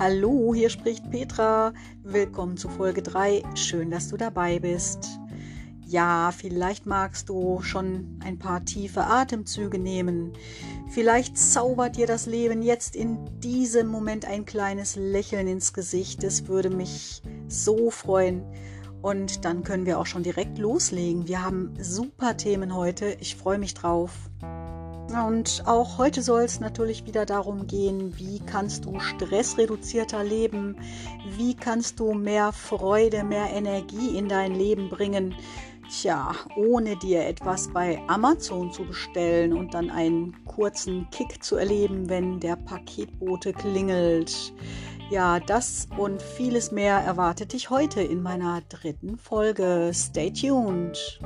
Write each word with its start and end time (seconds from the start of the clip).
Hallo, 0.00 0.54
hier 0.54 0.70
spricht 0.70 1.10
Petra. 1.10 1.74
Willkommen 2.02 2.56
zu 2.56 2.70
Folge 2.70 3.02
3. 3.02 3.42
Schön, 3.54 3.90
dass 3.90 4.08
du 4.08 4.16
dabei 4.16 4.58
bist. 4.58 5.20
Ja, 5.86 6.32
vielleicht 6.34 6.86
magst 6.86 7.28
du 7.28 7.60
schon 7.60 8.18
ein 8.24 8.38
paar 8.38 8.64
tiefe 8.64 9.04
Atemzüge 9.04 9.78
nehmen. 9.78 10.32
Vielleicht 10.88 11.36
zaubert 11.36 11.96
dir 11.96 12.06
das 12.06 12.24
Leben 12.24 12.62
jetzt 12.62 12.96
in 12.96 13.18
diesem 13.40 13.88
Moment 13.88 14.24
ein 14.24 14.46
kleines 14.46 14.96
Lächeln 14.96 15.46
ins 15.46 15.74
Gesicht. 15.74 16.24
Es 16.24 16.48
würde 16.48 16.70
mich 16.70 17.20
so 17.48 17.90
freuen. 17.90 18.42
Und 19.02 19.44
dann 19.44 19.64
können 19.64 19.84
wir 19.84 19.98
auch 19.98 20.06
schon 20.06 20.22
direkt 20.22 20.56
loslegen. 20.56 21.28
Wir 21.28 21.44
haben 21.44 21.74
super 21.78 22.38
Themen 22.38 22.74
heute. 22.74 23.18
Ich 23.20 23.36
freue 23.36 23.58
mich 23.58 23.74
drauf. 23.74 24.30
Und 25.10 25.64
auch 25.66 25.98
heute 25.98 26.22
soll 26.22 26.42
es 26.42 26.60
natürlich 26.60 27.04
wieder 27.04 27.26
darum 27.26 27.66
gehen, 27.66 28.16
wie 28.18 28.40
kannst 28.40 28.84
du 28.84 29.00
stressreduzierter 29.00 30.22
leben, 30.22 30.76
wie 31.36 31.54
kannst 31.54 31.98
du 31.98 32.14
mehr 32.14 32.52
Freude, 32.52 33.24
mehr 33.24 33.50
Energie 33.52 34.16
in 34.16 34.28
dein 34.28 34.54
Leben 34.54 34.88
bringen. 34.88 35.34
Tja, 35.90 36.32
ohne 36.56 36.96
dir 36.96 37.26
etwas 37.26 37.68
bei 37.72 38.00
Amazon 38.06 38.72
zu 38.72 38.84
bestellen 38.84 39.52
und 39.52 39.74
dann 39.74 39.90
einen 39.90 40.44
kurzen 40.44 41.08
Kick 41.10 41.42
zu 41.42 41.56
erleben, 41.56 42.08
wenn 42.08 42.38
der 42.38 42.54
Paketbote 42.54 43.52
klingelt. 43.52 44.52
Ja, 45.10 45.40
das 45.40 45.88
und 45.98 46.22
vieles 46.22 46.70
mehr 46.70 46.98
erwartet 46.98 47.52
dich 47.52 47.68
heute 47.70 48.00
in 48.00 48.22
meiner 48.22 48.60
dritten 48.68 49.18
Folge. 49.18 49.90
Stay 49.92 50.30
tuned! 50.30 51.20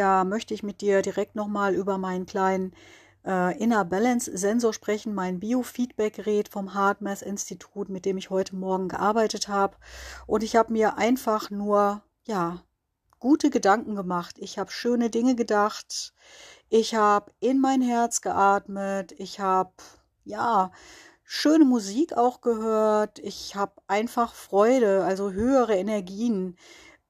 Da 0.00 0.24
möchte 0.24 0.54
ich 0.54 0.62
mit 0.62 0.80
dir 0.80 1.02
direkt 1.02 1.36
nochmal 1.36 1.74
über 1.74 1.98
meinen 1.98 2.24
kleinen 2.24 2.72
äh, 3.26 3.54
Inner 3.62 3.84
Balance 3.84 4.34
Sensor 4.34 4.72
sprechen, 4.72 5.12
mein 5.12 5.40
Biofeedback-Gerät 5.40 6.48
vom 6.48 6.72
HeartMath 6.72 7.20
Institut, 7.20 7.90
mit 7.90 8.06
dem 8.06 8.16
ich 8.16 8.30
heute 8.30 8.56
Morgen 8.56 8.88
gearbeitet 8.88 9.48
habe. 9.48 9.76
Und 10.26 10.42
ich 10.42 10.56
habe 10.56 10.72
mir 10.72 10.96
einfach 10.96 11.50
nur, 11.50 12.02
ja, 12.24 12.62
gute 13.18 13.50
Gedanken 13.50 13.94
gemacht. 13.94 14.36
Ich 14.38 14.58
habe 14.58 14.70
schöne 14.70 15.10
Dinge 15.10 15.34
gedacht. 15.34 16.14
Ich 16.70 16.94
habe 16.94 17.30
in 17.40 17.60
mein 17.60 17.82
Herz 17.82 18.22
geatmet. 18.22 19.12
Ich 19.18 19.38
habe, 19.38 19.74
ja, 20.24 20.72
schöne 21.24 21.66
Musik 21.66 22.14
auch 22.14 22.40
gehört. 22.40 23.18
Ich 23.18 23.54
habe 23.54 23.74
einfach 23.86 24.32
Freude, 24.32 25.04
also 25.04 25.32
höhere 25.32 25.76
Energien 25.76 26.56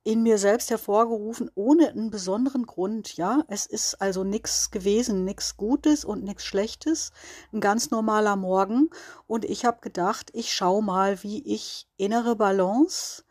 in 0.03 0.23
mir 0.23 0.39
selbst 0.39 0.71
hervorgerufen, 0.71 1.51
ohne 1.55 1.89
einen 1.91 2.11
besonderen 2.11 2.67
Grund. 2.67 3.17
Ja, 3.17 3.43
es 3.49 3.67
ist 3.67 4.01
also 4.01 4.25
nichts 4.25 4.71
gewesen, 4.71 5.25
nichts 5.25 5.57
Gutes 5.57 6.05
und 6.05 6.25
nichts 6.25 6.45
Schlechtes, 6.45 7.13
ein 7.53 7.61
ganz 7.61 7.91
normaler 7.91 8.37
Morgen. 8.37 8.91
Und 9.27 9.45
ich 9.45 9.65
habe 9.65 9.81
gedacht, 9.81 10.31
ich 10.33 10.55
schaue 10.55 10.83
mal, 10.83 11.23
wie 11.23 11.43
ich 11.47 11.87
innere 11.97 12.37
Balance, 12.37 13.25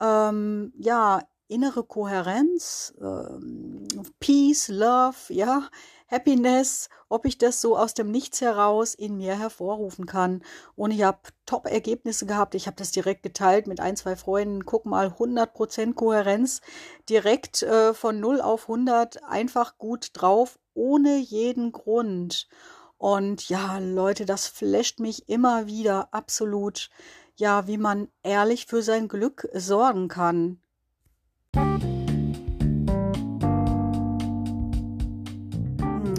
ähm, 0.00 0.72
ja, 0.76 1.22
innere 1.48 1.84
Kohärenz, 1.84 2.94
ähm, 3.00 3.86
Peace, 4.20 4.68
Love, 4.68 5.16
ja, 5.28 5.68
Happiness, 6.08 6.88
ob 7.08 7.24
ich 7.24 7.38
das 7.38 7.60
so 7.60 7.76
aus 7.76 7.94
dem 7.94 8.10
Nichts 8.10 8.40
heraus 8.40 8.94
in 8.94 9.16
mir 9.16 9.38
hervorrufen 9.38 10.06
kann. 10.06 10.42
Und 10.76 10.90
ich 10.90 11.02
habe 11.02 11.18
Top-Ergebnisse 11.46 12.26
gehabt. 12.26 12.54
Ich 12.54 12.66
habe 12.66 12.76
das 12.76 12.92
direkt 12.92 13.22
geteilt 13.22 13.66
mit 13.66 13.80
ein, 13.80 13.96
zwei 13.96 14.16
Freunden. 14.16 14.64
Guck 14.64 14.86
mal, 14.86 15.08
100% 15.08 15.94
Kohärenz, 15.94 16.60
direkt 17.08 17.62
äh, 17.62 17.94
von 17.94 18.20
0 18.20 18.40
auf 18.40 18.62
100, 18.62 19.24
einfach 19.24 19.78
gut 19.78 20.10
drauf, 20.12 20.58
ohne 20.74 21.18
jeden 21.18 21.72
Grund. 21.72 22.48
Und 22.96 23.48
ja, 23.48 23.78
Leute, 23.78 24.24
das 24.24 24.46
flasht 24.46 25.00
mich 25.00 25.28
immer 25.28 25.66
wieder 25.66 26.08
absolut. 26.12 26.90
Ja, 27.36 27.66
wie 27.66 27.78
man 27.78 28.08
ehrlich 28.22 28.66
für 28.66 28.82
sein 28.82 29.08
Glück 29.08 29.48
sorgen 29.52 30.08
kann. 30.08 30.60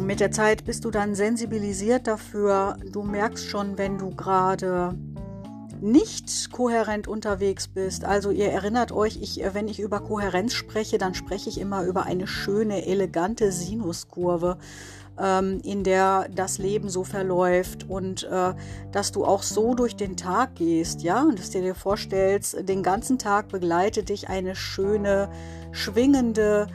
Mit 0.05 0.19
der 0.19 0.31
Zeit 0.31 0.65
bist 0.65 0.85
du 0.85 0.91
dann 0.91 1.15
sensibilisiert 1.15 2.07
dafür. 2.07 2.77
Du 2.91 3.01
merkst 3.01 3.45
schon, 3.45 3.77
wenn 3.77 3.97
du 3.97 4.11
gerade 4.11 4.95
nicht 5.81 6.51
kohärent 6.51 7.07
unterwegs 7.07 7.67
bist. 7.67 8.05
Also 8.05 8.31
ihr 8.31 8.51
erinnert 8.51 8.91
euch, 8.91 9.19
ich, 9.21 9.41
wenn 9.53 9.67
ich 9.67 9.79
über 9.79 9.99
Kohärenz 9.99 10.53
spreche, 10.53 10.97
dann 10.97 11.13
spreche 11.13 11.49
ich 11.49 11.59
immer 11.59 11.83
über 11.83 12.03
eine 12.03 12.27
schöne, 12.27 12.85
elegante 12.85 13.51
Sinuskurve, 13.51 14.57
ähm, 15.19 15.59
in 15.63 15.83
der 15.83 16.27
das 16.33 16.59
Leben 16.59 16.89
so 16.89 17.03
verläuft 17.03 17.89
und 17.89 18.23
äh, 18.23 18.53
dass 18.91 19.11
du 19.11 19.25
auch 19.25 19.43
so 19.43 19.73
durch 19.73 19.95
den 19.95 20.17
Tag 20.17 20.55
gehst, 20.55 21.01
ja, 21.03 21.23
und 21.23 21.39
dass 21.39 21.51
du 21.51 21.61
dir 21.61 21.75
vorstellst, 21.75 22.67
den 22.67 22.83
ganzen 22.83 23.17
Tag 23.17 23.49
begleitet 23.49 24.09
dich 24.09 24.29
eine 24.29 24.55
schöne, 24.55 25.29
schwingende, 25.71 26.67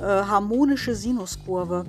äh, 0.00 0.04
harmonische 0.04 0.94
Sinuskurve. 0.94 1.84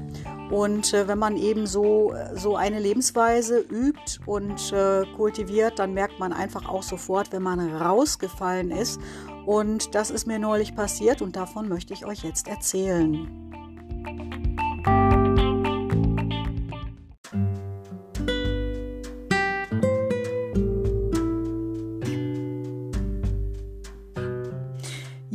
Und 0.52 0.94
äh, 0.94 1.08
wenn 1.08 1.18
man 1.18 1.38
eben 1.38 1.66
so, 1.66 2.14
so 2.36 2.56
eine 2.56 2.80
Lebensweise 2.80 3.60
übt 3.60 4.20
und 4.26 4.72
äh, 4.72 5.04
kultiviert, 5.16 5.80
dann 5.80 5.94
merkt 5.94 6.20
man 6.20 6.34
einfach 6.34 6.70
auch 6.70 6.84
sofort, 6.84 7.32
wenn 7.32 7.42
man 7.42 7.60
rausgefallen 7.76 8.72
ist. 8.72 9.00
Und 9.46 9.96
das 9.96 10.12
ist 10.12 10.28
mir 10.28 10.40
neulich 10.40 10.76
passiert 10.76 11.22
und 11.22 11.36
davon 11.36 11.68
möchte 11.68 11.94
ich 11.94 12.06
euch 12.06 12.24
jetzt 12.24 12.48
erzählen. 12.48 13.28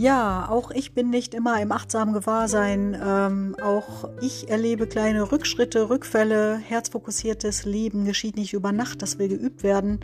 Ja, 0.00 0.48
auch 0.48 0.70
ich 0.70 0.94
bin 0.94 1.10
nicht 1.10 1.34
immer 1.34 1.60
im 1.60 1.72
achtsamen 1.72 2.14
Gewahrsein. 2.14 2.98
Ähm, 3.06 3.54
auch 3.62 4.08
ich 4.22 4.48
erlebe 4.48 4.86
kleine 4.86 5.30
Rückschritte, 5.30 5.90
Rückfälle. 5.90 6.56
Herzfokussiertes 6.56 7.66
Leben 7.66 8.06
geschieht 8.06 8.36
nicht 8.36 8.54
über 8.54 8.72
Nacht, 8.72 9.02
das 9.02 9.18
will 9.18 9.28
geübt 9.28 9.62
werden. 9.62 10.00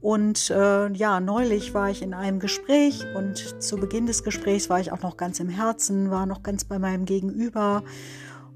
Und 0.00 0.50
äh, 0.50 0.92
ja, 0.92 1.20
neulich 1.20 1.72
war 1.72 1.88
ich 1.88 2.02
in 2.02 2.14
einem 2.14 2.40
Gespräch 2.40 3.04
und 3.14 3.62
zu 3.62 3.76
Beginn 3.76 4.06
des 4.06 4.24
Gesprächs 4.24 4.68
war 4.70 4.80
ich 4.80 4.90
auch 4.90 5.02
noch 5.02 5.16
ganz 5.16 5.38
im 5.38 5.48
Herzen, 5.48 6.10
war 6.10 6.26
noch 6.26 6.42
ganz 6.42 6.64
bei 6.64 6.80
meinem 6.80 7.04
Gegenüber. 7.04 7.84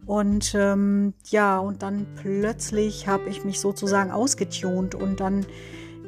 Und 0.05 0.53
ähm, 0.57 1.15
ja, 1.31 1.61
und 1.61 1.85
dann 1.85 2.09
plötzlich 2.17 3.07
habe 3.07 3.29
ich 3.29 3.45
mich 3.45 3.61
sozusagen 3.61 4.11
ausgetunt 4.11 4.97
und 4.97 5.21
dann 5.21 5.47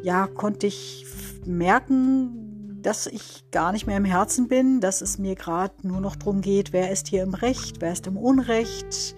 ja, 0.02 0.26
konnte 0.26 0.66
ich 0.66 1.06
merken, 1.46 2.43
dass 2.84 3.06
ich 3.06 3.44
gar 3.50 3.72
nicht 3.72 3.86
mehr 3.86 3.96
im 3.96 4.04
Herzen 4.04 4.46
bin, 4.46 4.80
dass 4.80 5.00
es 5.00 5.18
mir 5.18 5.34
gerade 5.34 5.74
nur 5.82 6.00
noch 6.00 6.16
darum 6.16 6.42
geht, 6.42 6.72
wer 6.72 6.90
ist 6.90 7.08
hier 7.08 7.22
im 7.22 7.34
Recht, 7.34 7.80
wer 7.80 7.92
ist 7.92 8.06
im 8.06 8.16
Unrecht, 8.16 9.16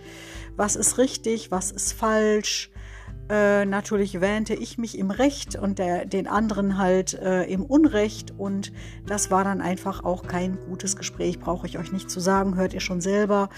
was 0.57 0.77
ist 0.77 0.99
richtig, 0.99 1.51
was 1.51 1.73
ist 1.73 1.93
falsch. 1.93 2.71
Äh, 3.29 3.65
natürlich 3.65 4.21
wähnte 4.21 4.55
ich 4.55 4.79
mich 4.79 4.97
im 4.97 5.11
Recht 5.11 5.57
und 5.57 5.81
der, 5.81 6.05
den 6.05 6.29
anderen 6.29 6.79
halt 6.79 7.15
äh, 7.15 7.43
im 7.47 7.65
Unrecht 7.65 8.33
und 8.39 8.73
das 9.05 9.33
war 9.33 9.43
dann 9.43 9.61
einfach 9.61 10.05
auch 10.05 10.29
kein 10.29 10.59
gutes 10.69 10.97
Gespräch, 10.97 11.41
brauche 11.41 11.67
ich 11.67 11.77
euch 11.77 11.91
nicht 11.91 12.09
zu 12.09 12.21
sagen, 12.21 12.55
hört 12.55 12.73
ihr 12.73 12.81
schon 12.81 13.01
selber, 13.01 13.49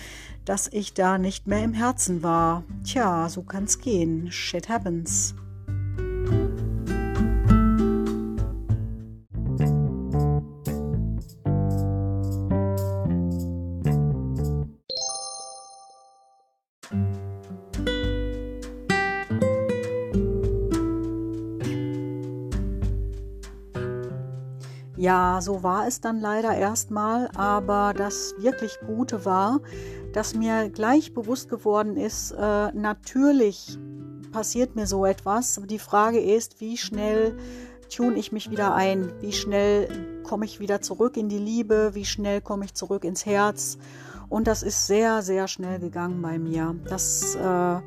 dass 0.47 0.69
ich 0.73 0.95
da 0.95 1.19
nicht 1.19 1.47
mehr 1.47 1.63
im 1.63 1.75
Herzen 1.75 2.23
war. 2.23 2.65
Tja, 2.83 3.29
so 3.29 3.43
kann's 3.43 3.79
gehen. 3.79 4.33
Shit 4.33 4.71
happens. 4.71 5.35
Ja, 25.09 25.41
so 25.41 25.63
war 25.63 25.89
es 25.89 26.03
dann 26.03 26.21
leider 26.21 26.55
erstmal, 26.55 27.31
aber 27.35 27.95
das 27.97 28.35
wirklich 28.37 28.79
Gute 28.87 29.25
war, 29.25 29.61
dass 30.13 30.35
mir 30.35 30.69
gleich 30.69 31.15
bewusst 31.15 31.49
geworden 31.49 31.97
ist, 31.97 32.33
äh, 32.33 32.73
natürlich 32.73 33.79
passiert 34.33 34.77
mir 34.77 34.87
so 34.87 35.07
etwas. 35.07 35.63
Die 35.65 35.79
Frage 35.79 36.21
ist, 36.21 36.61
wie 36.61 36.77
schnell 36.77 37.39
tune 37.89 38.19
ich 38.19 38.33
mich 38.33 38.51
wieder 38.51 38.75
ein? 38.75 39.11
Wie 39.23 39.33
schnell 39.33 39.89
komme 40.25 40.45
ich 40.45 40.61
wieder 40.61 40.83
zurück 40.83 41.17
in 41.17 41.31
die 41.31 41.39
Liebe? 41.39 41.93
Wie 41.95 42.05
schnell 42.05 42.43
komme 42.43 42.67
ich 42.67 42.75
zurück 42.75 43.05
ins 43.05 43.25
Herz? 43.25 43.79
Und 44.29 44.47
das 44.47 44.63
ist 44.63 44.89
sehr, 44.89 45.23
sehr 45.23 45.49
schnell 45.49 45.79
gegangen 45.79 46.21
bei 46.21 46.39
mir. 46.39 46.77
Das 46.87 47.35
äh, 47.35 47.81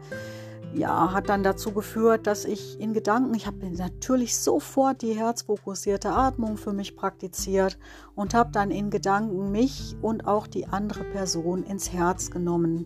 ja, 0.74 1.12
hat 1.14 1.30
dann 1.30 1.44
dazu 1.44 1.72
geführt, 1.72 2.28
dass 2.28 2.46
ich 2.46 2.80
in 2.80 2.94
Gedanken, 2.94 3.34
ich 3.34 3.46
habe 3.46 3.70
natürlich 3.70 4.38
sofort 4.38 5.02
die 5.02 5.14
herzfokussierte 5.14 6.12
Atmung 6.12 6.58
für 6.58 6.74
mich 6.74 6.96
praktiziert 6.96 7.78
und 8.16 8.34
habe 8.34 8.52
dann 8.52 8.72
in 8.72 8.90
Gedanken 8.90 9.52
mich 9.52 9.96
und 10.02 10.28
auch 10.28 10.48
die 10.48 10.68
andere 10.68 11.04
Person 11.04 11.64
ins 11.64 11.92
Herz 11.92 12.32
genommen. 12.32 12.86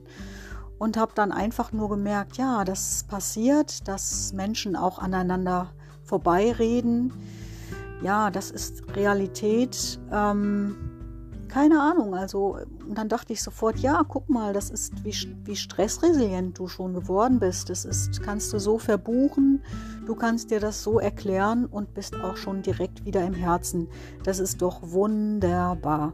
und 0.78 0.98
habe 0.98 1.14
dann 1.16 1.32
einfach 1.32 1.72
nur 1.72 1.88
gemerkt, 1.90 2.36
ja, 2.36 2.66
das 2.66 3.06
passiert, 3.08 3.88
dass 3.88 4.34
Menschen 4.34 4.76
auch 4.76 5.00
aneinander 5.00 5.72
vorbeireden. 6.04 7.14
Ja, 8.02 8.30
das 8.30 8.52
ist 8.52 8.84
Realität. 8.94 10.00
Ähm, 10.12 10.94
keine 11.56 11.80
Ahnung. 11.80 12.13
Also, 12.13 12.57
und 12.86 12.98
dann 12.98 13.07
dachte 13.07 13.31
ich 13.31 13.42
sofort, 13.42 13.80
ja, 13.80 14.04
guck 14.06 14.28
mal, 14.28 14.52
das 14.52 14.69
ist, 14.69 15.06
wie, 15.06 15.16
wie 15.46 15.56
stressresilient 15.56 16.60
du 16.60 16.68
schon 16.68 16.94
geworden 16.94 17.40
bist. 17.40 17.69
Das 17.69 17.86
ist, 17.86 18.22
kannst 18.22 18.52
du 18.52 18.60
so 18.60 18.78
verbuchen, 18.78 19.63
du 20.06 20.16
kannst 20.16 20.52
dir 20.52 20.60
das 20.60 20.84
so 20.84 21.00
erklären 21.00 21.66
und 21.66 21.94
bist 21.94 22.13
auch 22.18 22.36
schon 22.36 22.62
direkt 22.62 23.06
wieder 23.06 23.25
im 23.25 23.34
Herzen. 23.34 23.88
Das 24.25 24.40
ist 24.40 24.62
doch 24.62 24.81
wunderbar. 24.84 26.12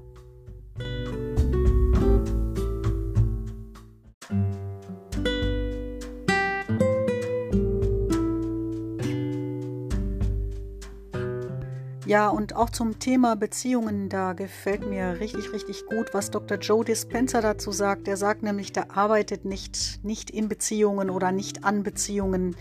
Ja, 12.12 12.28
und 12.28 12.58
auch 12.58 12.70
zum 12.70 13.00
Thema 13.00 13.38
Beziehungen, 13.38 14.10
da 14.10 14.34
gefällt 14.34 14.86
mir 14.86 15.22
richtig, 15.22 15.54
richtig 15.54 15.86
gut, 15.86 16.14
was 16.14 16.30
Dr. 16.30 16.58
Joe 16.58 16.84
Dispenza 16.84 17.40
dazu 17.40 17.72
sagt. 17.72 18.06
Er 18.06 18.18
sagt 18.18 18.44
nämlich, 18.44 18.74
der 18.74 18.98
arbeitet 18.98 19.46
nicht, 19.46 20.04
nicht 20.04 20.30
in 20.30 20.50
Beziehungen 20.50 21.10
oder 21.10 21.32
nicht 21.32 21.64
an 21.64 21.84
Beziehungen. 21.84 22.58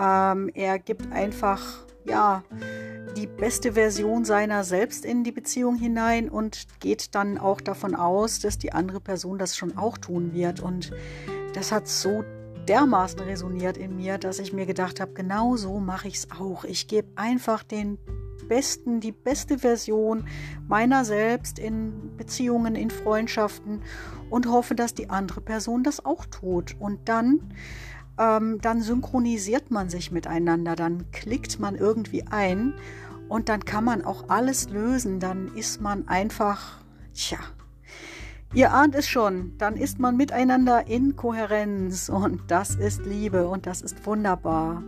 Ähm, 0.00 0.52
er 0.54 0.78
gibt 0.78 1.10
einfach, 1.10 1.60
ja, 2.04 2.44
die 3.16 3.26
beste 3.26 3.72
Version 3.72 4.24
seiner 4.24 4.62
selbst 4.62 5.04
in 5.04 5.24
die 5.24 5.32
Beziehung 5.32 5.74
hinein 5.74 6.28
und 6.28 6.68
geht 6.78 7.16
dann 7.16 7.36
auch 7.36 7.60
davon 7.60 7.96
aus, 7.96 8.38
dass 8.38 8.58
die 8.58 8.72
andere 8.72 9.00
Person 9.00 9.38
das 9.38 9.56
schon 9.56 9.76
auch 9.76 9.98
tun 9.98 10.34
wird. 10.34 10.60
Und 10.60 10.92
das 11.52 11.72
hat 11.72 11.88
so 11.88 12.22
dermaßen 12.68 13.18
resoniert 13.18 13.76
in 13.76 13.96
mir, 13.96 14.18
dass 14.18 14.38
ich 14.38 14.52
mir 14.52 14.66
gedacht 14.66 15.00
habe, 15.00 15.14
genau 15.14 15.56
so 15.56 15.80
mache 15.80 16.06
ich 16.06 16.14
es 16.14 16.30
auch. 16.30 16.62
Ich 16.62 16.86
gebe 16.86 17.08
einfach 17.16 17.64
den 17.64 17.98
besten, 18.48 19.00
die 19.00 19.12
beste 19.12 19.58
Version 19.58 20.26
meiner 20.66 21.04
selbst 21.04 21.58
in 21.58 22.16
Beziehungen, 22.16 22.74
in 22.74 22.90
Freundschaften 22.90 23.82
und 24.30 24.48
hoffe, 24.48 24.74
dass 24.74 24.94
die 24.94 25.10
andere 25.10 25.40
Person 25.40 25.82
das 25.84 26.04
auch 26.04 26.24
tut. 26.26 26.76
Und 26.78 27.08
dann, 27.08 27.54
ähm, 28.18 28.58
dann 28.60 28.82
synchronisiert 28.82 29.70
man 29.70 29.88
sich 29.88 30.10
miteinander, 30.10 30.74
dann 30.74 31.10
klickt 31.12 31.60
man 31.60 31.76
irgendwie 31.76 32.24
ein 32.26 32.74
und 33.28 33.48
dann 33.48 33.64
kann 33.64 33.84
man 33.84 34.04
auch 34.04 34.28
alles 34.28 34.70
lösen. 34.70 35.20
Dann 35.20 35.54
ist 35.54 35.80
man 35.80 36.08
einfach, 36.08 36.78
tja, 37.14 37.38
Ihr 38.54 38.72
ahnt 38.72 38.94
es 38.94 39.06
schon, 39.06 39.52
dann 39.58 39.76
ist 39.76 39.98
man 39.98 40.16
miteinander 40.16 40.86
in 40.86 41.16
Kohärenz 41.16 42.08
und 42.08 42.40
das 42.50 42.74
ist 42.76 43.04
Liebe 43.04 43.46
und 43.46 43.66
das 43.66 43.82
ist 43.82 44.06
wunderbar. 44.06 44.82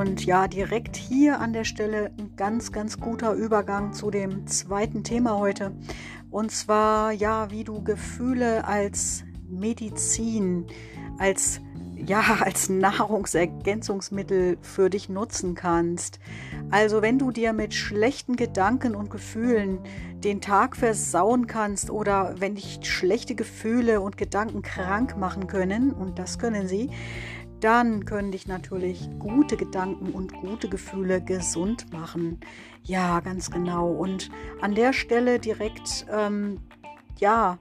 Und 0.00 0.24
ja, 0.24 0.48
direkt 0.48 0.96
hier 0.96 1.40
an 1.40 1.52
der 1.52 1.64
Stelle 1.64 2.10
ein 2.18 2.34
ganz, 2.34 2.72
ganz 2.72 2.98
guter 2.98 3.34
Übergang 3.34 3.92
zu 3.92 4.10
dem 4.10 4.46
zweiten 4.46 5.04
Thema 5.04 5.36
heute. 5.38 5.72
Und 6.30 6.50
zwar, 6.50 7.12
ja, 7.12 7.50
wie 7.50 7.64
du 7.64 7.84
Gefühle 7.84 8.64
als 8.64 9.24
Medizin, 9.50 10.64
als 11.18 11.60
ja, 12.06 12.38
als 12.40 12.70
Nahrungsergänzungsmittel 12.70 14.56
für 14.62 14.88
dich 14.88 15.10
nutzen 15.10 15.54
kannst. 15.54 16.18
Also 16.70 17.02
wenn 17.02 17.18
du 17.18 17.30
dir 17.30 17.52
mit 17.52 17.74
schlechten 17.74 18.36
Gedanken 18.36 18.94
und 18.94 19.10
Gefühlen 19.10 19.80
den 20.24 20.40
Tag 20.40 20.76
versauen 20.76 21.46
kannst 21.46 21.90
oder 21.90 22.36
wenn 22.38 22.54
dich 22.54 22.80
schlechte 22.84 23.34
Gefühle 23.34 24.00
und 24.00 24.16
Gedanken 24.16 24.62
krank 24.62 25.18
machen 25.18 25.46
können, 25.46 25.92
und 25.92 26.18
das 26.18 26.38
können 26.38 26.68
sie, 26.68 26.88
dann 27.60 28.04
können 28.04 28.32
dich 28.32 28.46
natürlich 28.46 29.08
gute 29.18 29.56
Gedanken 29.56 30.12
und 30.12 30.32
gute 30.34 30.68
Gefühle 30.68 31.20
gesund 31.20 31.92
machen. 31.92 32.40
Ja, 32.82 33.20
ganz 33.20 33.50
genau. 33.50 33.90
Und 33.90 34.30
an 34.60 34.74
der 34.74 34.92
Stelle 34.92 35.38
direkt, 35.38 36.06
ähm, 36.10 36.60
ja, 37.18 37.58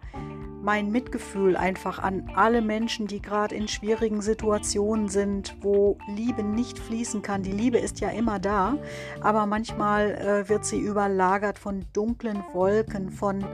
mein 0.62 0.92
Mitgefühl 0.92 1.56
einfach 1.56 2.00
an 2.00 2.30
alle 2.36 2.62
Menschen, 2.62 3.08
die 3.08 3.22
gerade 3.22 3.56
in 3.56 3.68
schwierigen 3.68 4.22
Situationen 4.22 5.08
sind, 5.08 5.56
wo 5.62 5.98
Liebe 6.08 6.44
nicht 6.44 6.80
fließen 6.80 7.22
kann. 7.22 7.44
Die 7.44 7.52
Liebe 7.52 7.78
ist 7.78 8.00
ja 8.00 8.10
immer 8.10 8.40
da, 8.40 8.78
aber 9.22 9.46
manchmal 9.46 10.12
äh, 10.16 10.50
wird 10.50 10.66
sie 10.66 10.80
überlagert 10.80 11.60
von 11.60 11.86
dunklen 11.94 12.44
Wolken, 12.54 13.12
von 13.12 13.46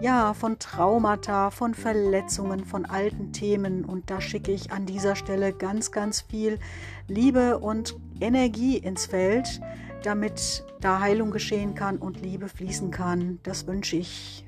ja, 0.00 0.34
von 0.34 0.58
Traumata, 0.58 1.50
von 1.50 1.74
Verletzungen, 1.74 2.64
von 2.64 2.84
alten 2.84 3.32
Themen 3.32 3.84
und 3.84 4.10
da 4.10 4.20
schicke 4.20 4.52
ich 4.52 4.70
an 4.70 4.86
dieser 4.86 5.16
Stelle 5.16 5.52
ganz 5.52 5.92
ganz 5.92 6.20
viel 6.20 6.58
Liebe 7.06 7.58
und 7.58 7.96
Energie 8.20 8.76
ins 8.76 9.06
Feld, 9.06 9.60
damit 10.02 10.64
da 10.80 11.00
Heilung 11.00 11.30
geschehen 11.30 11.74
kann 11.74 11.98
und 11.98 12.20
Liebe 12.20 12.48
fließen 12.48 12.90
kann. 12.90 13.38
Das 13.42 13.66
wünsche 13.66 13.96
ich 13.96 14.44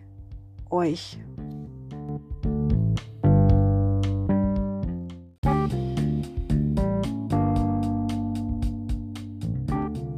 euch. 0.71 1.19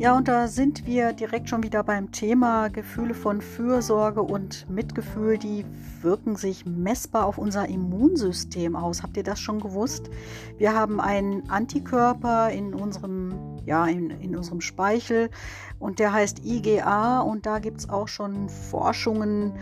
Ja, 0.02 0.16
und 0.16 0.26
da 0.26 0.48
sind 0.48 0.84
wir 0.84 1.12
direkt 1.12 1.48
schon 1.48 1.62
wieder 1.62 1.84
beim 1.84 2.10
Thema 2.10 2.66
Gefühle 2.66 3.14
von 3.14 3.40
Fürsorge 3.40 4.20
und 4.20 4.68
Mitgefühl, 4.68 5.38
die 5.38 5.64
wirken 6.00 6.34
sich 6.34 6.66
messbar 6.66 7.24
auf 7.24 7.38
unser 7.38 7.68
Immunsystem 7.68 8.74
aus. 8.74 9.04
Habt 9.04 9.16
ihr 9.16 9.22
das 9.22 9.38
schon 9.38 9.60
gewusst? 9.60 10.10
Wir 10.58 10.74
haben 10.74 11.00
einen 11.00 11.48
Antikörper 11.48 12.50
in 12.50 12.74
unserem, 12.74 13.60
ja, 13.64 13.86
in, 13.86 14.10
in 14.10 14.34
unserem 14.34 14.60
Speichel 14.60 15.30
und 15.78 16.00
der 16.00 16.12
heißt 16.12 16.44
IgA 16.44 17.20
und 17.20 17.46
da 17.46 17.60
gibt 17.60 17.78
es 17.78 17.88
auch 17.88 18.08
schon 18.08 18.48
Forschungen 18.48 19.52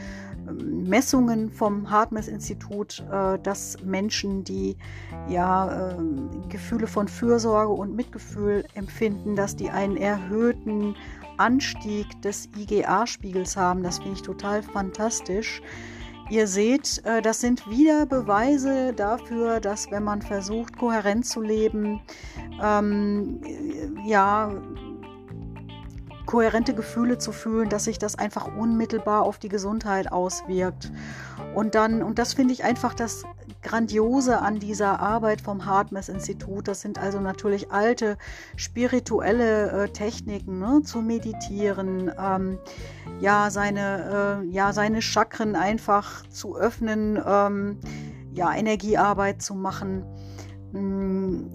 Messungen 0.53 1.51
vom 1.51 1.91
Hartmess-Institut, 1.91 3.05
äh, 3.11 3.39
dass 3.39 3.83
Menschen, 3.83 4.45
die 4.45 4.77
ja 5.29 5.93
ähm, 5.93 6.31
Gefühle 6.49 6.87
von 6.87 7.09
Fürsorge 7.09 7.73
und 7.73 7.95
Mitgefühl 7.95 8.65
empfinden, 8.75 9.37
dass 9.37 9.57
die 9.57 9.71
einen 9.71 9.97
erhöhten 9.97 10.95
Anstieg 11.39 12.21
des 12.23 12.49
IgA-Spiegels 12.57 13.57
haben. 13.57 13.83
Das 13.83 13.99
finde 13.99 14.15
ich 14.15 14.23
total 14.23 14.63
fantastisch. 14.63 15.63
Ihr 16.31 16.47
seht, 16.47 17.05
äh, 17.05 17.21
das 17.21 17.41
sind 17.41 17.69
wieder 17.69 18.07
Beweise 18.07 18.93
dafür, 18.93 19.59
dass 19.59 19.91
wenn 19.91 20.05
man 20.05 20.23
versucht, 20.23 20.79
kohärent 20.79 21.27
zu 21.27 21.41
leben, 21.41 22.01
ähm, 22.63 23.41
ja, 24.07 24.53
kohärente 26.31 26.75
Gefühle 26.75 27.19
zu 27.19 27.33
fühlen, 27.33 27.69
dass 27.69 27.85
sich 27.85 27.99
das 27.99 28.17
einfach 28.17 28.57
unmittelbar 28.57 29.23
auf 29.23 29.39
die 29.39 29.49
Gesundheit 29.49 30.13
auswirkt. 30.13 30.93
Und 31.57 31.75
dann, 31.75 32.05
und 32.05 32.21
das 32.21 32.35
finde 32.35 32.55
ich 32.55 32.63
einfach 32.63 32.95
das 32.95 33.25
Grandiose 33.63 34.41
an 34.41 34.61
dieser 34.61 35.01
Arbeit 35.01 35.41
vom 35.41 35.67
Hartmess-Institut. 35.67 36.69
Das 36.69 36.83
sind 36.83 36.99
also 36.99 37.19
natürlich 37.19 37.73
alte 37.73 38.17
spirituelle 38.55 39.73
äh, 39.73 39.89
Techniken, 39.89 40.61
ne, 40.61 40.83
zu 40.85 41.03
meditieren, 41.03 42.13
ähm, 42.17 42.59
ja, 43.19 43.51
seine, 43.51 44.45
äh, 44.45 44.47
ja, 44.55 44.73
seine 44.73 45.03
Chakren 45.03 45.57
einfach 45.57 46.25
zu 46.29 46.57
öffnen, 46.57 47.21
ähm, 47.27 47.81
ja, 48.33 48.55
Energiearbeit 48.55 49.43
zu 49.43 49.57
machen. 49.57 50.05
Hm, 50.73 51.51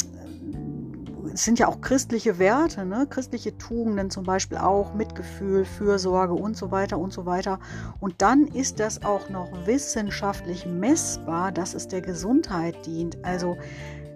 es 1.35 1.43
sind 1.43 1.59
ja 1.59 1.67
auch 1.67 1.81
christliche 1.81 2.39
Werte, 2.39 2.85
ne? 2.85 3.07
christliche 3.09 3.57
Tugenden 3.57 4.09
zum 4.09 4.23
Beispiel 4.23 4.57
auch, 4.57 4.93
Mitgefühl, 4.93 5.65
Fürsorge 5.65 6.33
und 6.33 6.55
so 6.55 6.71
weiter 6.71 6.97
und 6.97 7.11
so 7.11 7.25
weiter. 7.25 7.59
Und 7.99 8.21
dann 8.21 8.47
ist 8.47 8.79
das 8.79 9.03
auch 9.03 9.27
noch 9.27 9.49
wissenschaftlich 9.65 10.65
messbar, 10.65 11.51
dass 11.51 11.73
es 11.73 11.89
der 11.89 11.99
Gesundheit 11.99 12.85
dient. 12.85 13.17
Also, 13.25 13.57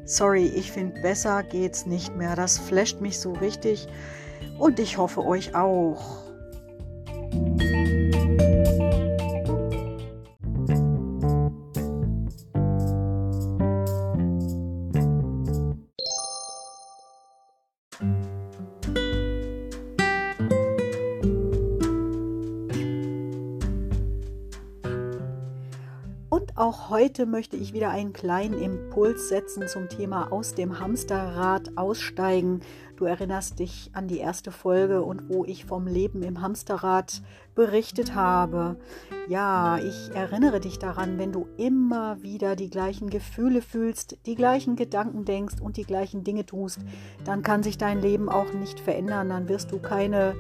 sorry, 0.06 0.46
ich 0.46 0.72
finde, 0.72 1.02
besser 1.02 1.44
geht's 1.44 1.86
nicht 1.86 2.16
mehr. 2.16 2.38
Das 2.38 2.58
flasht 2.58 3.02
mich 3.02 3.20
so 3.20 3.34
richtig 3.34 3.90
und 4.58 4.80
ich 4.80 4.98
hoffe 4.98 5.26
euch 5.26 5.56
auch. 5.56 6.29
Auch 26.70 26.92
heute 26.92 27.26
möchte 27.26 27.58
ich 27.58 27.74
wieder 27.74 27.90
einen 27.90 28.14
kleinen 28.14 28.62
Impuls 28.62 29.28
setzen 29.28 29.68
zum 29.68 29.90
Thema 29.90 30.32
aus 30.32 30.54
dem 30.54 30.80
Hamsterrad 30.80 31.76
aussteigen. 31.80 32.60
Du 32.96 33.06
erinnerst 33.06 33.58
dich 33.58 33.90
an 33.94 34.08
die 34.08 34.20
erste 34.20 34.52
Folge 34.52 35.02
und 35.02 35.30
wo 35.30 35.46
ich 35.46 35.66
vom 35.66 35.88
Leben 35.88 36.22
im 36.22 36.44
Hamsterrad 36.44 37.24
berichtet 37.56 38.14
habe. 38.14 38.76
Ja, 39.28 39.80
ich 39.80 40.12
erinnere 40.14 40.60
dich 40.60 40.78
daran, 40.78 41.18
wenn 41.18 41.32
du 41.32 41.48
immer 41.58 42.22
wieder 42.22 42.56
die 42.56 42.70
gleichen 42.70 43.10
Gefühle 43.10 43.64
fühlst, 43.64 44.18
die 44.28 44.36
gleichen 44.36 44.76
Gedanken 44.76 45.26
denkst 45.26 45.56
und 45.60 45.76
die 45.76 45.86
gleichen 45.86 46.24
Dinge 46.24 46.46
tust, 46.46 46.82
dann 47.26 47.42
kann 47.42 47.64
sich 47.64 47.80
dein 47.80 48.00
Leben 48.00 48.30
auch 48.30 48.54
nicht 48.54 48.80
verändern. 48.80 49.30
Dann 49.30 49.50
wirst 49.50 49.72
du 49.72 49.80
keine 49.80 50.36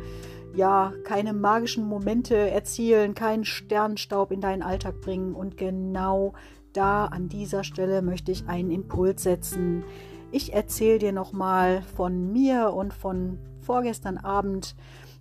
ja, 0.55 0.93
keine 1.03 1.33
magischen 1.33 1.85
Momente 1.85 2.35
erzielen, 2.35 3.15
keinen 3.15 3.45
Sternstaub 3.45 4.31
in 4.31 4.41
deinen 4.41 4.63
Alltag 4.63 5.01
bringen. 5.01 5.33
Und 5.35 5.57
genau 5.57 6.33
da 6.73 7.05
an 7.05 7.29
dieser 7.29 7.63
Stelle 7.63 8.01
möchte 8.01 8.31
ich 8.31 8.47
einen 8.47 8.71
Impuls 8.71 9.23
setzen. 9.23 9.83
Ich 10.31 10.53
erzähle 10.53 10.99
dir 10.99 11.11
nochmal 11.11 11.81
von 11.95 12.31
mir 12.31 12.73
und 12.73 12.93
von 12.93 13.39
vorgestern 13.61 14.17
Abend, 14.17 14.75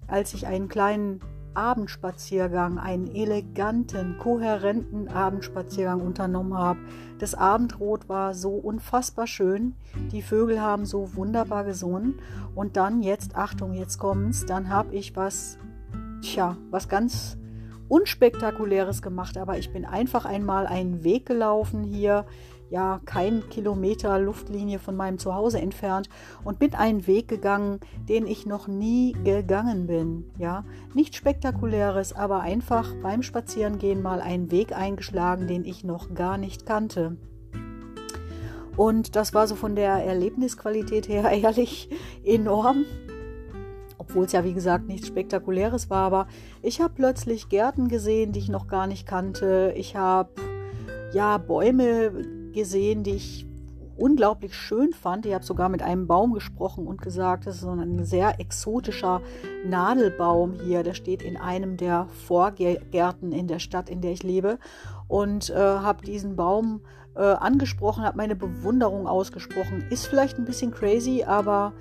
als 0.06 0.34
ich 0.34 0.46
einen 0.46 0.68
kleinen 0.68 1.20
Abendspaziergang, 1.54 2.78
einen 2.78 3.14
eleganten, 3.14 4.18
kohärenten 4.18 5.08
Abendspaziergang 5.08 6.00
unternommen 6.00 6.54
habe. 6.54 6.78
Das 7.18 7.34
Abendrot 7.34 8.08
war 8.08 8.34
so 8.34 8.50
unfassbar 8.50 9.26
schön. 9.26 9.74
Die 10.12 10.22
Vögel 10.22 10.60
haben 10.60 10.86
so 10.86 11.14
wunderbar 11.14 11.64
gesungen. 11.64 12.20
Und 12.54 12.76
dann 12.76 13.02
jetzt, 13.02 13.36
Achtung, 13.36 13.74
jetzt 13.74 13.98
kommt's, 13.98 14.46
dann 14.46 14.68
habe 14.68 14.94
ich 14.94 15.16
was, 15.16 15.58
tja, 16.22 16.56
was 16.70 16.88
ganz 16.88 17.38
unspektakuläres 17.88 19.02
gemacht. 19.02 19.36
Aber 19.36 19.58
ich 19.58 19.72
bin 19.72 19.84
einfach 19.84 20.24
einmal 20.24 20.66
einen 20.66 21.02
Weg 21.04 21.26
gelaufen 21.26 21.82
hier 21.82 22.26
ja 22.70 23.00
kein 23.04 23.48
Kilometer 23.48 24.18
Luftlinie 24.18 24.78
von 24.78 24.96
meinem 24.96 25.18
Zuhause 25.18 25.60
entfernt 25.60 26.08
und 26.44 26.58
bin 26.58 26.74
einen 26.74 27.06
Weg 27.06 27.28
gegangen, 27.28 27.80
den 28.08 28.26
ich 28.26 28.46
noch 28.46 28.68
nie 28.68 29.16
gegangen 29.24 29.86
bin. 29.86 30.30
Ja, 30.38 30.64
nicht 30.94 31.16
spektakuläres, 31.16 32.12
aber 32.12 32.40
einfach 32.40 32.94
beim 33.02 33.22
Spazierengehen 33.22 34.02
mal 34.02 34.20
einen 34.20 34.50
Weg 34.50 34.72
eingeschlagen, 34.72 35.46
den 35.46 35.64
ich 35.64 35.84
noch 35.84 36.14
gar 36.14 36.38
nicht 36.38 36.66
kannte. 36.66 37.16
Und 38.76 39.16
das 39.16 39.34
war 39.34 39.48
so 39.48 39.56
von 39.56 39.74
der 39.74 40.04
Erlebnisqualität 40.04 41.08
her 41.08 41.30
ehrlich 41.42 41.88
enorm 42.24 42.84
obwohl 44.00 44.24
es 44.24 44.32
ja 44.32 44.42
wie 44.42 44.54
gesagt 44.54 44.88
nichts 44.88 45.08
Spektakuläres 45.08 45.90
war, 45.90 46.06
aber 46.06 46.28
ich 46.62 46.80
habe 46.80 46.94
plötzlich 46.96 47.50
Gärten 47.50 47.88
gesehen, 47.88 48.32
die 48.32 48.38
ich 48.38 48.48
noch 48.48 48.66
gar 48.66 48.86
nicht 48.86 49.06
kannte. 49.06 49.74
Ich 49.76 49.96
habe 49.96 50.30
ja 51.12 51.36
Bäume 51.36 52.37
gesehen, 52.58 53.04
die 53.04 53.12
ich 53.12 53.46
unglaublich 53.96 54.54
schön 54.54 54.92
fand. 54.92 55.26
Ich 55.26 55.34
habe 55.34 55.44
sogar 55.44 55.68
mit 55.68 55.82
einem 55.82 56.06
Baum 56.06 56.32
gesprochen 56.32 56.86
und 56.86 57.00
gesagt, 57.00 57.46
das 57.46 57.56
ist 57.56 57.60
so 57.62 57.70
ein 57.70 58.04
sehr 58.04 58.40
exotischer 58.40 59.20
Nadelbaum 59.64 60.54
hier. 60.64 60.82
Der 60.82 60.94
steht 60.94 61.22
in 61.22 61.36
einem 61.36 61.76
der 61.76 62.08
Vorgärten 62.26 63.32
in 63.32 63.46
der 63.46 63.58
Stadt, 63.58 63.88
in 63.88 64.00
der 64.00 64.12
ich 64.12 64.22
lebe. 64.22 64.58
Und 65.06 65.50
äh, 65.50 65.54
habe 65.54 66.04
diesen 66.04 66.36
Baum 66.36 66.80
äh, 67.14 67.22
angesprochen, 67.22 68.04
habe 68.04 68.16
meine 68.16 68.36
Bewunderung 68.36 69.06
ausgesprochen. 69.06 69.84
Ist 69.90 70.06
vielleicht 70.06 70.38
ein 70.38 70.44
bisschen 70.44 70.70
crazy, 70.72 71.24
aber 71.24 71.72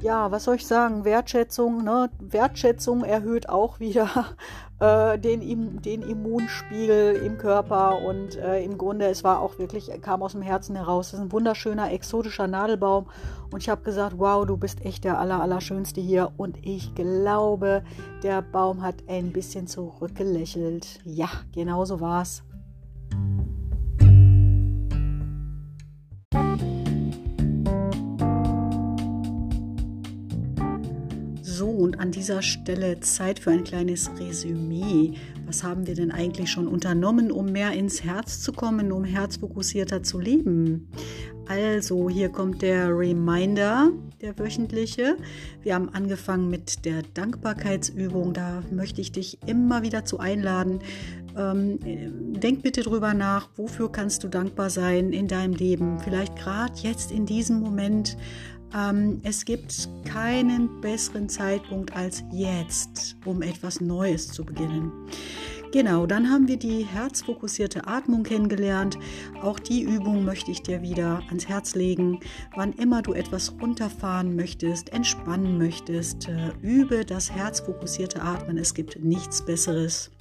ja, 0.00 0.30
was 0.30 0.44
soll 0.44 0.56
ich 0.56 0.66
sagen? 0.66 1.04
Wertschätzung, 1.04 1.82
ne? 1.82 2.10
Wertschätzung 2.20 3.02
erhöht 3.02 3.48
auch 3.48 3.80
wieder 3.80 4.36
äh, 4.78 5.18
den, 5.18 5.80
den 5.80 6.02
Immunspiegel 6.02 7.16
im 7.16 7.38
Körper 7.38 8.02
und 8.02 8.36
äh, 8.36 8.62
im 8.62 8.76
Grunde, 8.76 9.06
es 9.06 9.24
war 9.24 9.40
auch 9.40 9.58
wirklich, 9.58 9.90
kam 10.02 10.22
aus 10.22 10.32
dem 10.32 10.42
Herzen 10.42 10.76
heraus. 10.76 11.10
Das 11.10 11.20
ist 11.20 11.26
ein 11.26 11.32
wunderschöner, 11.32 11.92
exotischer 11.92 12.46
Nadelbaum 12.46 13.06
und 13.50 13.62
ich 13.62 13.68
habe 13.68 13.82
gesagt, 13.82 14.18
wow, 14.18 14.44
du 14.44 14.56
bist 14.56 14.84
echt 14.84 15.04
der 15.04 15.18
aller, 15.18 15.40
allerschönste 15.40 16.00
hier 16.00 16.32
und 16.36 16.58
ich 16.62 16.94
glaube, 16.94 17.82
der 18.22 18.42
Baum 18.42 18.82
hat 18.82 18.96
ein 19.08 19.32
bisschen 19.32 19.66
zurückgelächelt. 19.66 21.00
Ja, 21.04 21.28
genau 21.52 21.84
so 21.84 22.00
war's. 22.00 22.42
An 31.98 32.10
dieser 32.10 32.42
Stelle 32.42 33.00
Zeit 33.00 33.38
für 33.38 33.50
ein 33.50 33.64
kleines 33.64 34.10
Resümee. 34.18 35.14
Was 35.46 35.62
haben 35.62 35.86
wir 35.86 35.94
denn 35.94 36.10
eigentlich 36.10 36.50
schon 36.50 36.66
unternommen, 36.66 37.30
um 37.30 37.46
mehr 37.46 37.72
ins 37.72 38.02
Herz 38.02 38.40
zu 38.40 38.52
kommen, 38.52 38.92
um 38.92 39.04
herzfokussierter 39.04 40.02
zu 40.02 40.18
leben? 40.18 40.88
Also, 41.48 42.10
hier 42.10 42.28
kommt 42.28 42.62
der 42.62 42.88
Reminder, 42.88 43.92
der 44.20 44.36
wöchentliche. 44.36 45.16
Wir 45.62 45.76
haben 45.76 45.88
angefangen 45.90 46.50
mit 46.50 46.84
der 46.84 47.02
Dankbarkeitsübung. 47.14 48.32
Da 48.32 48.62
möchte 48.72 49.00
ich 49.00 49.12
dich 49.12 49.38
immer 49.46 49.82
wieder 49.82 50.04
zu 50.04 50.18
einladen. 50.18 50.80
Ähm, 51.36 51.78
denk 52.40 52.62
bitte 52.62 52.82
drüber 52.82 53.14
nach, 53.14 53.48
wofür 53.56 53.92
kannst 53.92 54.24
du 54.24 54.28
dankbar 54.28 54.70
sein 54.70 55.12
in 55.12 55.28
deinem 55.28 55.54
Leben? 55.54 56.00
Vielleicht 56.00 56.34
gerade 56.34 56.72
jetzt 56.82 57.12
in 57.12 57.26
diesem 57.26 57.60
Moment 57.60 58.16
ähm, 58.74 59.20
es 59.22 59.44
gibt 59.44 59.88
keinen 60.04 60.80
besseren 60.80 61.28
Zeitpunkt 61.28 61.94
als 61.94 62.24
jetzt, 62.32 63.16
um 63.24 63.42
etwas 63.42 63.80
Neues 63.80 64.28
zu 64.28 64.44
beginnen. 64.44 64.92
Genau, 65.72 66.06
dann 66.06 66.30
haben 66.30 66.48
wir 66.48 66.56
die 66.56 66.84
herzfokussierte 66.84 67.86
Atmung 67.86 68.22
kennengelernt. 68.22 68.98
Auch 69.42 69.58
die 69.58 69.82
Übung 69.82 70.24
möchte 70.24 70.50
ich 70.50 70.62
dir 70.62 70.80
wieder 70.80 71.22
ans 71.28 71.48
Herz 71.48 71.74
legen. 71.74 72.20
Wann 72.54 72.72
immer 72.72 73.02
du 73.02 73.12
etwas 73.12 73.52
runterfahren 73.60 74.36
möchtest, 74.36 74.92
entspannen 74.92 75.58
möchtest, 75.58 76.28
äh, 76.28 76.52
übe 76.62 77.04
das 77.04 77.30
herzfokussierte 77.30 78.22
Atmen. 78.22 78.58
Es 78.58 78.74
gibt 78.74 79.04
nichts 79.04 79.44
Besseres. 79.44 80.15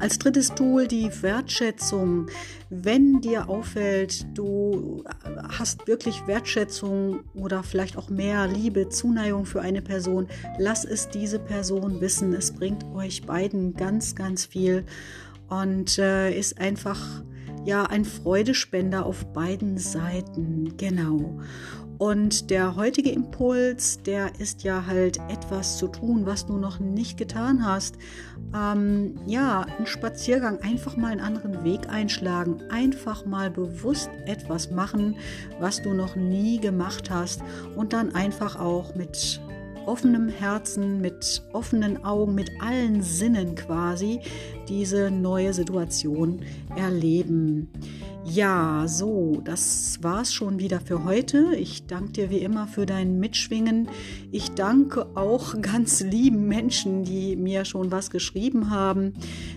Als 0.00 0.18
drittes 0.18 0.54
Tool 0.54 0.86
die 0.86 1.10
Wertschätzung. 1.22 2.28
Wenn 2.70 3.20
dir 3.20 3.48
auffällt, 3.48 4.26
du 4.36 5.02
hast 5.48 5.86
wirklich 5.88 6.26
Wertschätzung 6.26 7.20
oder 7.34 7.62
vielleicht 7.62 7.96
auch 7.96 8.08
mehr 8.08 8.46
Liebe, 8.46 8.88
Zuneigung 8.88 9.44
für 9.44 9.60
eine 9.60 9.82
Person, 9.82 10.28
lass 10.58 10.84
es 10.84 11.08
diese 11.08 11.38
Person 11.38 12.00
wissen. 12.00 12.32
Es 12.32 12.52
bringt 12.52 12.84
euch 12.94 13.22
beiden 13.22 13.74
ganz, 13.74 14.14
ganz 14.14 14.46
viel 14.46 14.84
und 15.48 15.98
äh, 15.98 16.30
ist 16.30 16.60
einfach 16.60 17.22
ja 17.64 17.84
ein 17.84 18.04
Freudespender 18.04 19.04
auf 19.04 19.26
beiden 19.32 19.78
Seiten. 19.78 20.76
Genau. 20.76 21.40
Und 21.98 22.50
der 22.50 22.76
heutige 22.76 23.10
Impuls, 23.10 24.00
der 24.04 24.38
ist 24.38 24.62
ja 24.62 24.86
halt 24.86 25.18
etwas 25.28 25.78
zu 25.78 25.88
tun, 25.88 26.26
was 26.26 26.46
du 26.46 26.56
noch 26.56 26.78
nicht 26.78 27.18
getan 27.18 27.66
hast. 27.66 27.96
Ähm, 28.54 29.16
ja, 29.26 29.66
ein 29.78 29.86
Spaziergang, 29.86 30.60
einfach 30.62 30.96
mal 30.96 31.10
einen 31.10 31.20
anderen 31.20 31.64
Weg 31.64 31.88
einschlagen, 31.88 32.62
einfach 32.70 33.26
mal 33.26 33.50
bewusst 33.50 34.10
etwas 34.26 34.70
machen, 34.70 35.16
was 35.58 35.82
du 35.82 35.92
noch 35.92 36.14
nie 36.14 36.60
gemacht 36.60 37.10
hast 37.10 37.42
und 37.74 37.92
dann 37.92 38.14
einfach 38.14 38.60
auch 38.60 38.94
mit 38.94 39.40
offenem 39.88 40.28
Herzen, 40.28 41.00
mit 41.00 41.42
offenen 41.52 42.04
Augen, 42.04 42.34
mit 42.34 42.50
allen 42.60 43.02
Sinnen 43.02 43.54
quasi 43.54 44.20
diese 44.68 45.10
neue 45.10 45.54
Situation 45.54 46.42
erleben. 46.76 47.70
Ja, 48.24 48.84
so, 48.86 49.40
das 49.42 49.98
war's 50.02 50.34
schon 50.34 50.58
wieder 50.58 50.80
für 50.80 51.04
heute. 51.04 51.54
Ich 51.56 51.86
danke 51.86 52.12
dir 52.12 52.30
wie 52.30 52.40
immer 52.40 52.66
für 52.66 52.84
dein 52.84 53.18
Mitschwingen. 53.18 53.88
Ich 54.30 54.50
danke 54.50 55.06
auch 55.16 55.58
ganz 55.62 56.02
lieben 56.02 56.46
Menschen, 56.46 57.04
die 57.04 57.36
mir 57.36 57.64
schon 57.64 57.90
was 57.90 58.10
geschrieben 58.10 58.70
haben. 58.70 59.14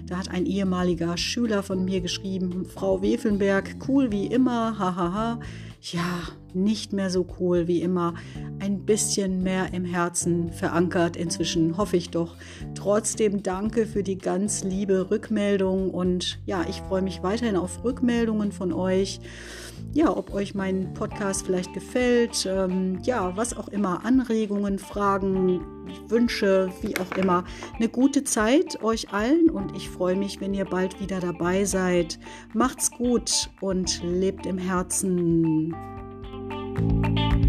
Da 0.07 0.17
hat 0.17 0.31
ein 0.31 0.45
ehemaliger 0.45 1.17
Schüler 1.17 1.61
von 1.61 1.83
mir 1.83 1.99
geschrieben, 1.99 2.65
Frau 2.65 3.01
Wefelnberg, 3.01 3.75
cool 3.89 4.11
wie 4.13 4.27
immer, 4.27 4.79
hahaha 4.79 5.39
ja, 5.81 6.19
nicht 6.53 6.93
mehr 6.93 7.09
so 7.09 7.25
cool 7.39 7.67
wie 7.67 7.81
immer, 7.81 8.13
ein 8.59 8.85
bisschen 8.85 9.43
mehr 9.43 9.73
im 9.73 9.85
Herzen 9.85 10.51
verankert. 10.51 11.15
Inzwischen 11.15 11.77
hoffe 11.77 11.97
ich 11.97 12.09
doch. 12.09 12.35
Trotzdem 12.75 13.43
danke 13.43 13.85
für 13.85 14.03
die 14.03 14.17
ganz 14.17 14.63
liebe 14.63 15.09
Rückmeldung 15.11 15.91
und 15.91 16.39
ja, 16.45 16.65
ich 16.69 16.81
freue 16.81 17.01
mich 17.01 17.23
weiterhin 17.23 17.55
auf 17.55 17.83
Rückmeldungen 17.83 18.51
von 18.51 18.73
euch. 18.73 19.19
Ja, 19.93 20.15
ob 20.15 20.33
euch 20.33 20.55
mein 20.55 20.93
Podcast 20.93 21.45
vielleicht 21.45 21.73
gefällt, 21.73 22.47
ähm, 22.49 22.99
ja, 23.03 23.35
was 23.35 23.57
auch 23.57 23.67
immer, 23.67 24.05
Anregungen, 24.05 24.79
Fragen, 24.79 25.65
Wünsche, 26.07 26.69
wie 26.81 26.95
auch 26.97 27.17
immer. 27.17 27.43
Eine 27.75 27.89
gute 27.89 28.23
Zeit 28.23 28.81
euch 28.83 29.11
allen 29.11 29.49
und 29.49 29.75
ich 29.75 29.89
freue 29.89 30.15
mich, 30.15 30.39
wenn 30.39 30.53
ihr 30.53 30.65
bald 30.65 31.01
wieder 31.01 31.19
dabei 31.19 31.65
seid. 31.65 32.19
Macht's 32.53 32.89
gut 32.91 33.49
und 33.59 34.01
lebt 34.03 34.45
im 34.45 34.57
Herzen. 34.57 35.75
Thank 36.81 37.19
you. 37.19 37.40